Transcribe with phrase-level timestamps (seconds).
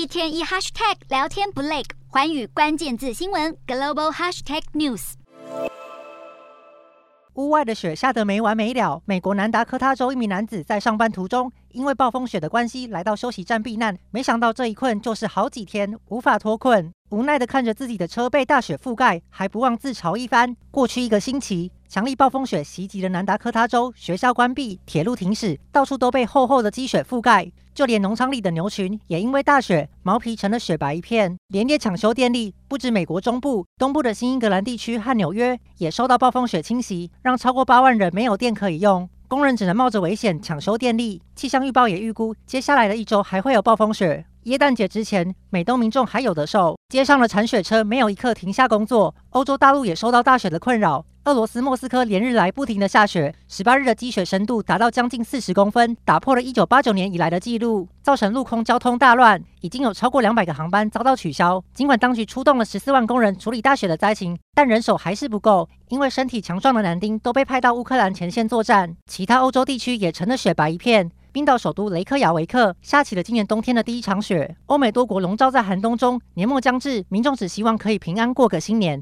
[0.00, 5.12] 一天一 hashtag 聊天不累，环宇关键字新闻 global hashtag news。
[7.34, 9.02] 屋外的雪下得没完没了。
[9.04, 16.90] 美国南达科他州一名男子在上班途中，因为暴风雪的关系来到休息站避难，没想到这一困就是好几天，无法脱困。
[17.10, 20.56] 无奈地看着自己的车被大雪覆盖，还不忘自嘲一番。
[20.70, 31.36] 过去一个星期，强力暴风雪袭击了南达科他州，学校关闭，铁路停驶，到处都被厚厚的积雪覆盖，就连农场里的牛群也因为大雪，毛皮成了雪白一片。
[31.48, 41.22] 连夜抢修电力，不止美国中部、东部的新英格兰地区和纽约也受到暴风雪侵袭，让超过八万人没有电可以用，工人只能冒着危险抢修电力。
[41.36, 44.26] 气象预报也预估，接下来的一周还会有暴风雪。
[44.44, 49.14] 耶诞节之前，美东民众还有得受，街上的铲雪车没有一刻停下工作。
[49.30, 61.62] 欧洲大陆也受到大雪的困扰，俄罗斯莫斯科连日来不停的下雪，十八日的积雪深度达到将近四十公分，打破了一九八九年以来的记录，造成陆空交通大乱，已经有超过两百个航班遭到取消。
[61.74, 71.10] 尽管当局出动了十四万工人处理大雪的灾情，但人手还是不够，因为身体强壮的男丁都被派到乌克兰前线作战，其他欧洲地区也成了雪白一片。
[71.32, 74.56] 冰岛首都雷克雅维克下起了今年冬天的第一场雪。
[74.66, 78.98] 欧美多国笼罩在寒冬中，年末将至，民众只希望可以平安过个新年。